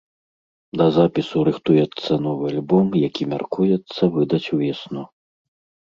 [0.81, 5.03] Да запісу рыхтуецца новы альбом, які мяркуецца выдаць увесну.